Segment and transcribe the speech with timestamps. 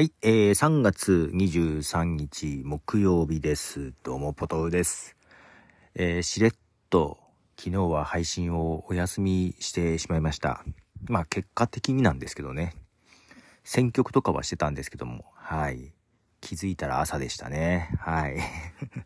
[0.00, 3.92] はい、えー、3月23日木曜日です。
[4.02, 5.14] どうも、ポトウです。
[5.94, 6.52] えー、しれっ
[6.88, 7.18] と
[7.58, 10.64] 昨日は配信をお休みしてしまいました。
[11.04, 12.72] まあ、結果的になんですけどね。
[13.62, 15.92] 選曲とかはしてたんですけども、はい。
[16.40, 17.94] 気づいたら朝でしたね。
[17.98, 18.38] はい。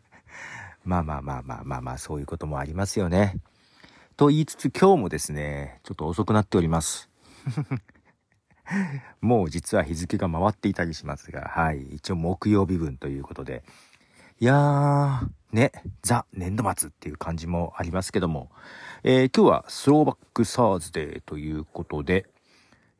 [0.85, 3.35] まあまあまあまあまあまあ、そういうこともありますよね。
[4.15, 7.09] と言いつつ今日もですね、ちょっと遅くなっております。
[9.21, 11.81] もう実は日付が回っていたりしますが、はい。
[11.91, 13.63] 一応木曜日分ということで。
[14.39, 18.51] いやー、ね、ザ・年度末っていう感じもありますけども、
[19.03, 22.25] えー今日はスローバックサーズデーということで、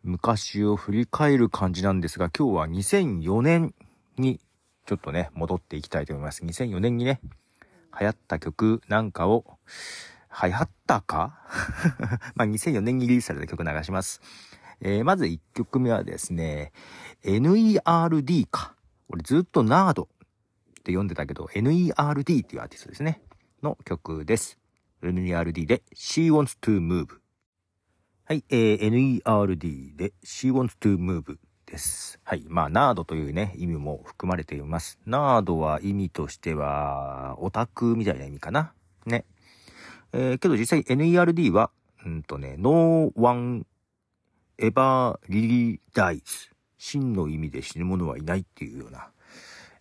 [0.04, 3.74] 昔を振り返る感じなんですが、今日は2004年
[4.18, 4.40] に
[4.86, 6.46] ちょっとね、戻っていきたいと思います。
[6.46, 7.20] 2004年にね、
[8.00, 9.58] 流行った曲なんかを、
[10.42, 11.40] 流行ったか？
[12.36, 14.22] まあ2004年にリリースされた曲流します。
[14.82, 16.72] えーまず1曲目はですね、
[17.24, 18.76] NERD か。
[19.10, 20.08] 俺ずっとナードっ
[20.84, 23.22] て読んでたけど、NERD っていうアーティストですね。
[23.64, 24.58] の曲です。
[25.02, 27.18] NERD で She Wants to Move。
[28.26, 32.20] はい、えー NERD で She Wants to Move です。
[32.24, 32.44] はい。
[32.48, 35.00] まあ、ナードというね、意味も含まれています。
[35.06, 38.74] ナードは意味としては、オタクみたいな意味かな。
[39.06, 39.26] ね。
[40.14, 41.72] えーけど実際 NERD は、
[42.06, 43.66] うんとね、No one
[44.58, 49.10] ever really dies 真の意味で死ぬ者はいないっていうような、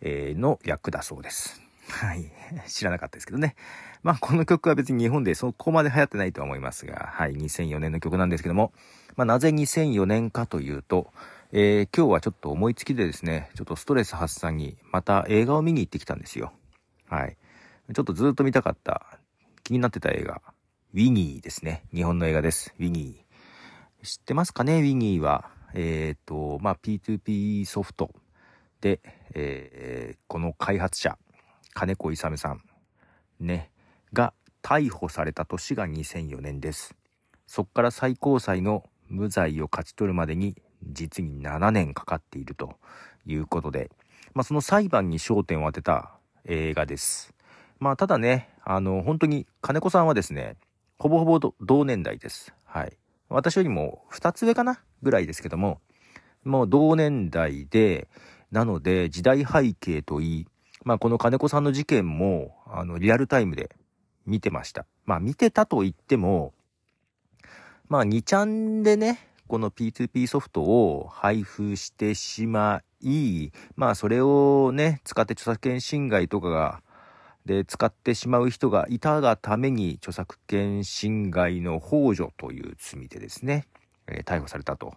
[0.00, 1.60] えーの略だそうです。
[1.88, 2.30] はい。
[2.66, 3.56] 知らなかったですけどね。
[4.02, 7.34] まあ、この曲は別に日本でそこまで流行ってないと思いますが、はい。
[7.34, 8.72] 2004年の曲なんですけども、
[9.16, 11.12] まあ、なぜ2004年かというと、
[11.52, 16.52] えー今日はちょっと思いつきでですね、ちょっとストレス発散に、また映画を見に行ってきたんですよ。
[17.08, 17.36] はい。
[17.94, 19.18] ちょっとずっと見たかった、
[19.62, 20.42] 気になってた映画、
[20.94, 21.84] ウィニーですね。
[21.94, 22.74] 日本の映画です。
[22.78, 23.23] ウィニー。
[24.04, 24.80] 知ってますかね？
[24.80, 25.50] ウィニーは。
[25.72, 28.10] えっ、と、まあ、P2P ソフト
[28.80, 29.00] で、
[29.34, 31.16] えーこの開発者、
[31.72, 32.60] 金子勇さん、
[33.40, 33.70] ね、
[34.12, 36.94] が逮捕された年が2004年です。
[37.46, 42.76] そこから最高裁の無罪を勝ち取るまでに実に7年かかっていると
[43.26, 43.90] いうことで、
[44.34, 46.12] まあ、その裁判に焦点を当てた
[46.44, 47.32] 映画です。
[47.78, 50.56] まあ、ただね、あの、本当に金子さんはですね、
[50.98, 52.52] ほぼほぼ同年代です。
[52.64, 52.96] はい。
[53.28, 55.80] 私よりも2つ上かなぐらいですけども、
[56.44, 58.08] もう同年代で、
[58.50, 60.46] なので時代背景といい、
[60.84, 63.74] まあこの金子さんの事件も、あの、リアルタイムで
[64.26, 64.86] 見てました。
[65.06, 66.52] まあ見てたと言っても、
[67.88, 76.82] まあ2ちゃんでね、この P2P ソフトを配布してしまい、まあそれをね、使って著作権侵害とかが、
[77.46, 83.66] で使ってしまう人がいたがために著作権侵害の幇助という罪でですね、
[84.06, 84.94] えー逮捕されたと。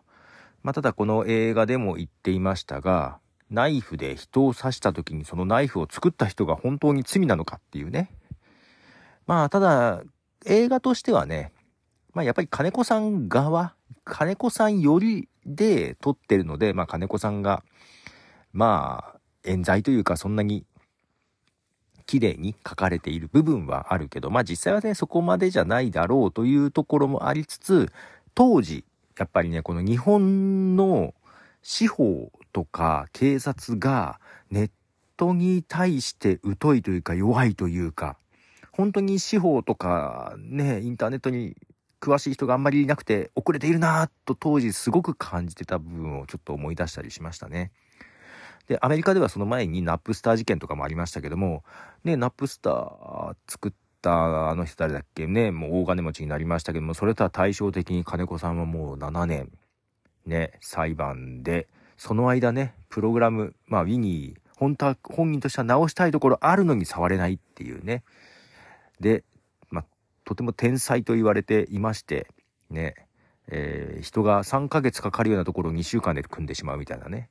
[0.64, 3.20] まあ、ただこの映画でも言っていましたが、
[3.50, 8.12] ナイフで人を刺した時にそのナイフを作った人が本当に罪なのかっていうね。
[9.26, 10.04] まあただ
[10.46, 11.52] 映画としてはね、
[12.14, 17.64] まあやっぱり金子さん側、金子さんよりで撮ってるので、まあ金子さんが、
[18.52, 20.66] まあ冤罪というかそんなに
[22.08, 27.92] 綺麗に書かれている部分はあるけど、まあ実際はね、そこまでじゃないだろうというところもありつつ、
[28.34, 28.86] 当時、
[29.20, 31.14] やっぱりね、この日本の
[31.62, 34.20] 司法とか警察が
[34.50, 34.72] ネッ
[35.18, 38.18] トに対して疎いというか弱いというか、
[38.72, 41.56] 本当に司法とかね、インターネットに
[42.00, 47.72] 詳しい人があんまりいなくて遅れているなぁと当時すごく感じてた部分をちょっと思い出したりしましたね。
[48.68, 51.64] で、アメリカではその前にナップスター事件とかもありましたけども、
[52.04, 59.52] ね、ナップスター作ったあの人誰だっけね、もう大金持ちになりましたけども、それとは対照的に金子さんはもう7年、
[60.26, 61.68] ね、裁判で、
[61.98, 68.04] その間ね、プログラム、まあ、ウィニー、本当は本人としては直したいところあるのに触れないっていうね。
[69.00, 69.24] で、
[69.70, 69.86] まあ、
[70.26, 72.28] とても天才と言われていまして、
[72.70, 72.96] ね、
[73.48, 77.30] えー人が3ヶ月かかるようなところを2週間で組んでしまうみたいなね。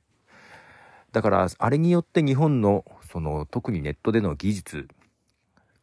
[1.17, 4.87] だから、あれによって日本の、その、特にネットでの技術、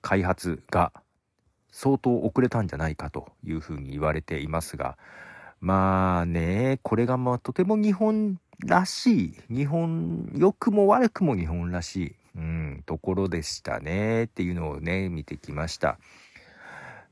[0.01, 0.93] 開発が
[1.73, 4.97] 相当遅れたんじゃないかというふうに言われていますが、
[5.59, 15.99] まあね、これがまあとても日本らしい、日本、良くも悪くも日本らしい、うん、ところでしたねっていうのをね、見てきました。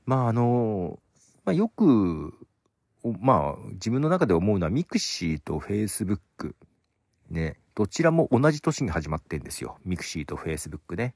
[0.07, 1.01] まああの、
[1.45, 2.33] まあよく、
[3.21, 6.55] まあ自分の中で思うのは mixi と Facebook、
[7.33, 9.79] ね、どちらも同じ年に始まってんですよ。
[9.85, 11.15] mixi とフェイスブックね。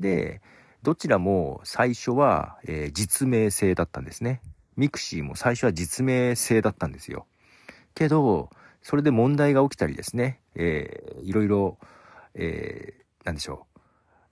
[0.00, 0.40] で、
[0.82, 4.40] どちらも最初は、えー実名制だったんですね。
[4.76, 7.26] mixi も最初は実名制だったんですよ。
[7.94, 8.48] けど、
[8.80, 10.40] それで問題が起きたりですね。
[10.54, 11.78] えー、いろいろ、
[12.34, 13.80] えー、なんでしょう、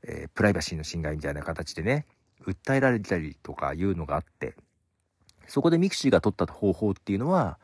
[0.05, 2.07] えー、プライバシーの侵害みたいな形でね、
[2.47, 4.57] 訴えられたりとかいうのがあって、
[5.47, 7.59] そこで mixi が取った方法っていうのは、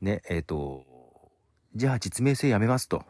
[0.00, 0.84] ね、えっ、ー、と、
[1.74, 3.04] じゃあ実名制やめますと。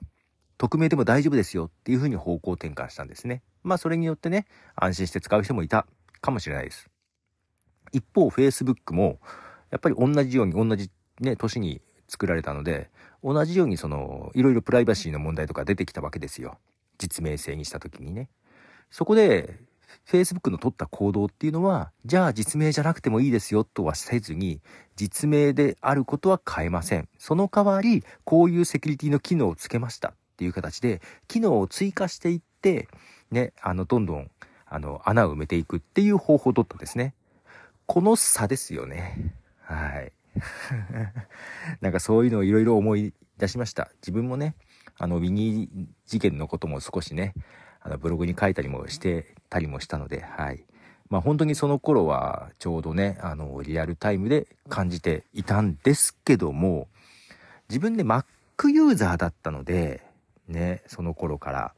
[0.58, 3.42] 匿名でも大丈夫ですよっていうふうに方向転換したんですね。
[3.62, 5.86] まあそれによってね、安心して使う人もいた
[6.20, 6.90] かもしれないです。
[7.92, 9.20] 一方、Facebook も、
[9.70, 10.90] やっぱり同じように、同じ
[11.20, 12.90] ね、年に作られたので、
[13.22, 16.58] 同じようにその、いろいろプライバシーの問題とか出てきたわけですよ。
[16.98, 18.28] 実名制にした時にね。
[18.90, 19.60] そこで、
[20.06, 24.60] Facebook の取った行動っていうのは、じゃあ実名じゃなくてもいいですよとはせずに、
[24.96, 27.08] 実名であることは変えません。
[27.18, 32.88] その代わり、こういうセキュリティの機能をつけましたっていう形で、機能を追加していって、
[33.30, 34.30] ね、あの、どんどん、
[34.66, 37.14] あの、穴を埋めていくっていう方法を取ったんですね。
[37.86, 39.34] この差ですよね。
[39.62, 40.12] はい。
[41.80, 43.90] なんかそういうのをいろいろ思い出しました。
[44.02, 44.54] 自分もね、
[44.98, 47.34] あの、ウィニー事件のことも少しね、
[47.88, 50.64] あの、ブログに書いたりもしてたりもしたので、はい。
[51.08, 56.88] まあ本当にその頃はちょうどね、あの、リアルタイムで感じていたんですけども、
[57.70, 58.24] 自分で Mac
[58.70, 60.02] ユーザーだったので、
[60.48, 61.72] ね、その頃から、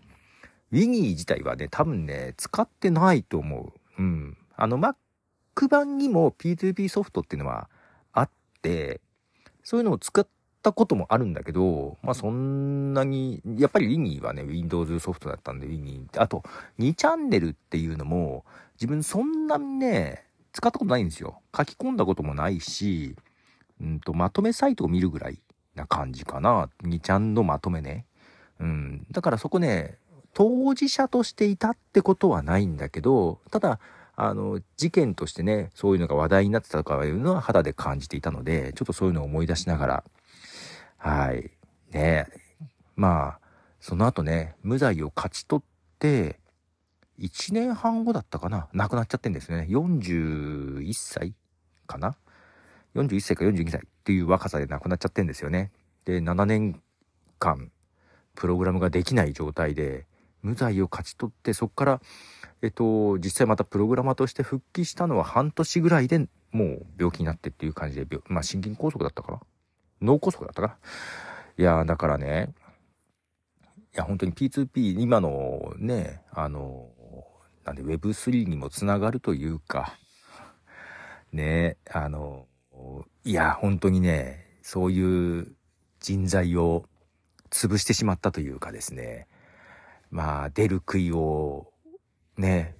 [0.72, 4.02] ウィニー自体はね、多分ね、使ってないと思う。
[4.02, 4.36] うん。
[4.56, 7.68] あの、Mac 版にも P2P ソフトっていうのは
[8.12, 8.30] あっ
[8.62, 9.00] て、
[9.62, 10.20] そういうのを使
[10.60, 16.06] ったこともあるんだけど、まあそんなに、やっぱり Wini はね、Windows ソフトだったんで Wini。
[16.16, 16.44] あと、
[16.78, 21.40] 2チャンネルっていうのも、自分そんなにね、使ったことないんですよ。
[21.56, 23.16] 書き込んだこともないし、
[23.80, 25.40] うんと、まとめサイトを見るぐらい
[25.74, 26.68] な感じかな。
[26.82, 28.04] 2ちゃんのまとめね。
[28.58, 29.06] うん。
[29.10, 29.96] だからそこね、
[30.34, 33.80] 当事者としていたってことはないんだけど、ただ、
[34.16, 40.04] あの、事件としてね、そういうのが話題になってたとかいうのは肌で感じていたので、ちょっとそういうのを思い出しながら、
[41.00, 41.50] はい。
[41.92, 42.26] ね
[42.94, 43.40] まあ、
[43.80, 46.38] その後ね、無罪を勝ち取って、
[47.18, 49.66] 1年半後だったかな亡くなっちゃってんですね。
[49.70, 51.34] 41歳
[51.86, 52.16] かな
[52.94, 55.72] ?41 歳か42歳っていう若さで亡くなっちゃってんですよね。
[56.04, 56.82] で、7年
[57.38, 57.72] 間、
[58.34, 60.06] プログラムができない状態で、
[60.42, 62.02] 無罪を勝ち取って、そこから、
[62.60, 66.18] えっと、実際またプログラマーとして復帰したのは半年ぐらいで
[66.52, 69.40] もう病気になってっていう感じで、まあ心筋梗塞だったかな
[70.00, 70.76] 脳梗塞だったかな
[71.58, 72.54] いやだからね、
[73.94, 76.88] いや、本当に P2P、今のね、あの、
[77.64, 79.98] なんで Web3 にもつながるというか、
[81.32, 82.46] ね、あの、
[83.24, 85.54] いや、本当にね、そういう
[86.00, 86.84] 人材を
[87.50, 89.26] 潰してしまったというかですね、
[90.10, 91.72] まあ、出る杭を
[92.38, 92.76] ね、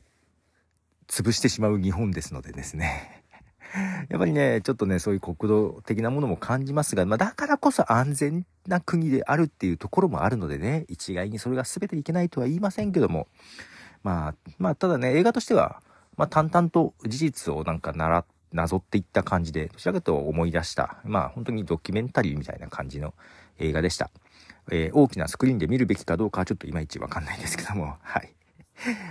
[1.08, 3.19] 潰してしまう日本ですのでですね。
[4.08, 13.28] やっぱりね、ちょっとね、そういう国土的なものも感じますが、まあ、だからこそ安全な国であるっていうところもあるのでね、一概にそれが全ていけないとは言いませんけども、
[14.02, 15.82] まあ、まあ、ただね、映画としては、
[16.16, 23.14] まあ、淡々と事実をなんかなら、なぞっていった感じで、どちらかと思い出した、まあ、本当にドキュメンタリーみたいな感じの
[23.58, 24.10] 映画でした。
[24.72, 28.34] えー、大きなスクリーンで見るべきかどうかはちょっといまいちわかんないですけども、はい。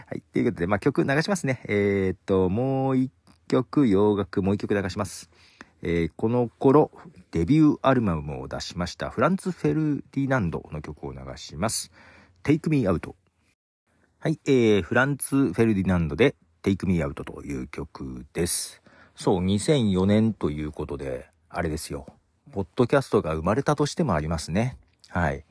[0.08, 0.22] はい。
[0.34, 1.62] ということで、まあ、曲流しますね。
[1.66, 3.12] えー、っと、もう一
[3.50, 5.30] 曲、洋楽、もう一曲流します。
[5.82, 6.92] えー、この頃、
[7.32, 11.92] デビューアルバムを出しましたフランツ・フェルディナンドの曲を流します。
[12.44, 13.14] Take Me Out。
[14.20, 18.84] はい、えー、フランツ・フェルディナンドで Take Me Out という曲です。
[19.16, 22.06] そう、2004年ということで、あれですよ。
[22.52, 24.78] ポッドキャストが生まれたとしてもありますね。
[25.08, 25.44] はい。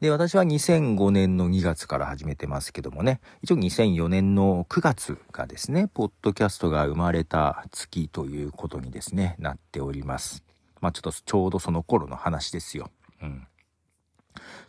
[0.00, 10.44] で、私は2005年の2月から始めてますけどもね、一応2004年の9月がですね、ポッドキャストが生まれた月ということにですね、なっております。
[10.82, 12.90] まあちょっとちょうどその頃の話ですよ。
[13.22, 13.46] うん。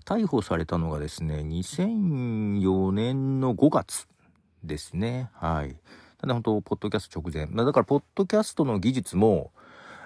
[0.06, 4.08] 逮捕されたのがですね、2004年の5月
[4.64, 5.30] ですね。
[5.34, 5.76] はい。
[6.20, 7.48] ただ本当、ポッドキャスト直前。
[7.54, 9.52] だから、ポッドキャストの技術も、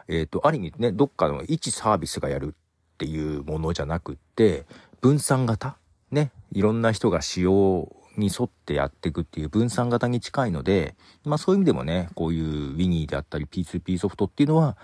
[0.07, 4.65] えっ、ー、と、ある意味ね、どっかの一サービスがやるっていうものじゃなくって、
[5.01, 5.77] 分散型？
[6.11, 14.77] ね、いろんな人が使用に沿ってやっていくっていう分散型に近いので、まあそういう意味でもね、こういう Winnie であったり P2P ソフトっていうのは、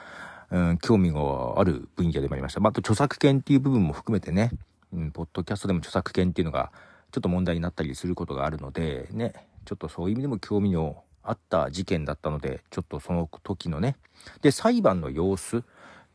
[0.49, 1.19] うん、興味が
[1.57, 2.59] ある分野でもありました。
[2.59, 4.49] まあ、あと著作権っていう部分も含めてね、
[4.91, 6.71] うん、ポッドキャストでも著作権っていうのが
[7.11, 9.33] ちょっと問題になったりすることがあるので、ね、
[9.65, 13.97] ちょっとそういう意味でも興味のあった事件だったので、ちょっとその時のね、
[14.41, 15.63] で、裁判の様子。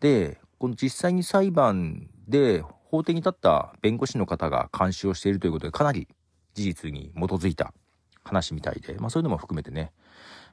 [0.00, 6.06] で、この実際に裁判で法廷に立った弁護士の方が監視をしているということで、かなり
[6.54, 7.75] 事実に基づいた
[8.22, 9.92] 話みたいで、まあそういうのも含めてね、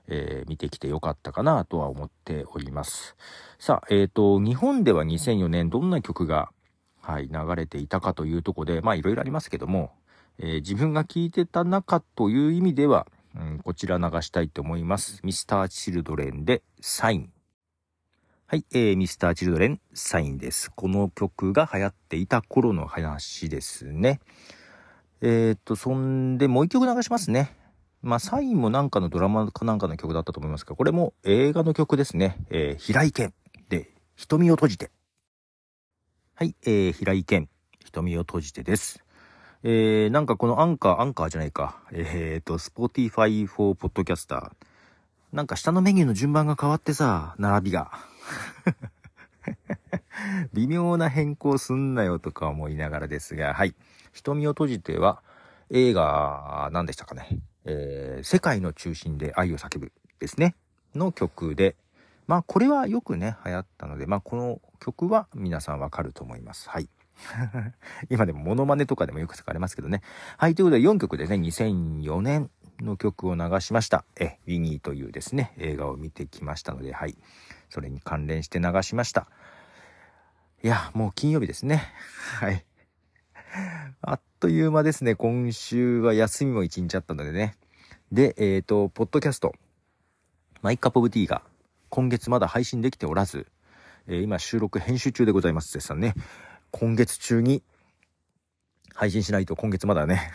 [0.07, 3.15] えー、見てきてよかったかなとは思っております。
[3.59, 6.49] さあ、えっ、ー、と、日本では2004年どんな曲が
[7.09, 9.91] はい、流れていたかというとこで、まあいろいろありますけども、
[10.37, 15.19] えー、自分が聞いてた中という意味では、うん、こちら流したいと思います。
[15.23, 17.31] ミスターチルドレンでサイン。
[18.51, 20.71] はい、えー、ミスターチルドレンサインです。
[20.71, 24.21] この曲が流行っていた頃の話ですね。
[25.21, 27.55] えー、っと、そんでもう一曲流しますね。
[28.01, 32.37] まあ、サインもなんかのドラマかなんかの曲だったと思いますが、これも映画の曲ですね。
[32.49, 33.33] えー、平井堅
[33.69, 34.89] で、瞳を閉じて。
[36.33, 37.45] はい、えー、平井堅、
[37.85, 39.03] 瞳を閉じてです。
[39.61, 41.83] えー、なんかこのアンカー、アンカーじゃないか。
[41.91, 44.53] えー、っと、Spotify for Podcaster。
[45.33, 48.08] なんか下のメニューの順番が変わってさ、並びが。
[50.53, 53.75] 微妙な変更すんなよとか思いながらですが、はい。
[54.11, 55.21] 瞳を閉じては、
[55.69, 57.39] 映画、何でしたかね。
[57.65, 60.55] えー、世界の中心で愛を叫ぶですね。
[60.95, 61.75] の曲で、
[62.27, 66.69] まあこれはよくね、流行ったので、まあこの曲は皆さんわかると思います。
[66.69, 66.89] はい。
[68.09, 70.01] 今でもモノマネとかでもよく使われますけどね。
[70.37, 74.05] はい、ということで4曲でね、2004年の曲を流しました。
[74.19, 77.17] え、ウィニーというですね、映画を見てきましたので、はい。
[77.69, 79.27] それに関連して流しました。
[80.63, 81.83] いや、もう金曜日ですね。
[82.41, 82.65] はい。
[84.01, 85.15] あっという間ですね。
[85.15, 87.55] 今週は休みも一日あったのでね。
[88.11, 89.53] で、えっ、ー、と、ポッドキャスト、
[90.61, 91.41] マイカップオブティーが
[91.89, 93.47] 今月まだ配信できておらず、
[94.07, 95.71] えー、今収録編集中でございます。
[95.73, 96.15] 絶賛ね。
[96.71, 97.63] 今月中に
[98.93, 100.31] 配信しないと今月まだね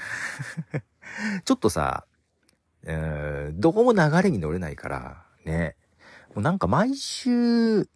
[1.45, 2.07] ちょっとさ、
[2.85, 5.77] えー、どこも流れに乗れないから、ね。
[6.41, 7.89] なんか毎週、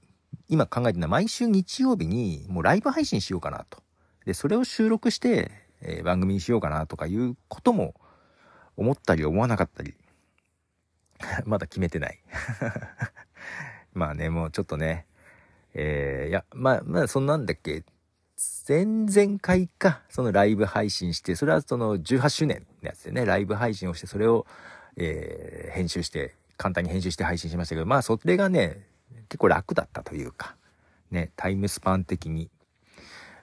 [0.49, 3.83] 今考えてるのは毎週日曜日にもうライブ配信しようかなと。
[4.25, 7.95] で、それを収録して、えー、番組にしようかなとかいうことも
[8.77, 9.95] 思ったり思わなかったり。
[11.47, 12.21] まだ決めてない。
[13.93, 15.07] まあね、もうちょっとね、
[15.75, 17.85] えー、いや、まあ、まあ、そんなんだっけ、
[18.69, 24.47] 前々回か、そのライブ配信して、それはその18周年のやつでね、ライブ配信をして、それを、
[24.97, 28.85] えー、編集して、簡単に編集して配信しましたけど、まあそれがね、
[29.31, 30.57] 結構楽だったというか、
[31.11, 32.51] ね、タイムスパン的に、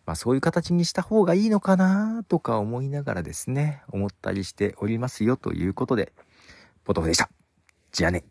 [0.06, 6.12] まあそういう形にした方がいいのかなとか思いながらですね、思ったりしておりますよということで、
[6.84, 7.30] ポトフでした。
[7.92, 8.26] じゃあね。